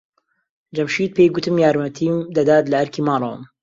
جەمشید 0.75 1.11
پێی 1.17 1.31
گوتم 1.35 1.55
یارمەتیم 1.63 2.15
دەدات 2.35 2.65
لە 2.71 2.75
ئەرکی 2.79 3.05
ماڵەوەم. 3.07 3.41